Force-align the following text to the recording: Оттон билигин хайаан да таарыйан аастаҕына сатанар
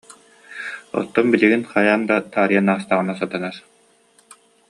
Оттон 1.01 1.27
билигин 1.35 1.63
хайаан 1.73 2.01
да 2.09 2.15
таарыйан 2.33 2.67
аастаҕына 2.73 3.13
сатанар 3.21 3.55